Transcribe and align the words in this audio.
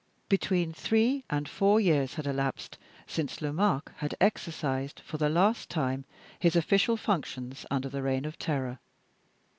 Between 0.29 0.73
three 0.73 1.25
and 1.29 1.47
four 1.47 1.79
years 1.79 2.15
had 2.15 2.25
elapsed 2.25 2.79
since 3.05 3.39
Lomaque 3.39 3.91
had 3.97 4.15
exercised, 4.19 4.99
for 5.01 5.19
the 5.19 5.29
last 5.29 5.69
time, 5.69 6.05
his 6.39 6.55
official 6.55 6.97
functions 6.97 7.67
under 7.69 7.87
the 7.87 8.01
Reign 8.01 8.25
of 8.25 8.39
Terror. 8.39 8.79